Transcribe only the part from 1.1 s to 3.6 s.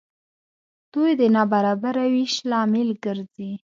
د نابرابره وېش لامل ګرځي.